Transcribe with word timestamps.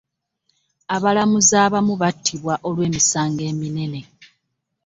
Abalamuzi 0.95 1.55
abamu 1.65 1.93
battibwa 2.01 2.53
olwemisango 2.67 3.41
eminene 3.51 3.99